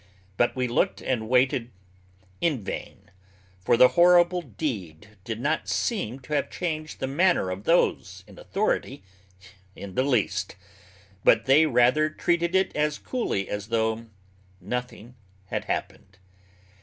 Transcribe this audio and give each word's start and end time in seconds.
But 0.35 0.55
we 0.55 0.67
looked 0.67 0.99
and 1.03 1.29
waited 1.29 1.69
in 2.41 2.63
vain, 2.63 3.11
for 3.59 3.77
the 3.77 3.89
horrible 3.89 4.41
deed 4.41 5.09
did 5.23 5.39
not 5.39 5.69
seem 5.69 6.19
to 6.21 6.33
have 6.33 6.49
changed 6.49 6.99
the 6.99 7.05
manner 7.05 7.51
of 7.51 7.65
those 7.65 8.23
in 8.25 8.39
authority 8.39 9.03
in 9.75 9.93
the 9.93 10.01
least, 10.01 10.55
but 11.23 11.45
they 11.45 11.67
rather 11.67 12.09
treated 12.09 12.55
it 12.55 12.75
as 12.75 12.97
coolly 12.97 13.47
as 13.47 13.67
though 13.67 14.07
nothing 14.59 15.13
had 15.49 15.65
happened. 15.65 16.17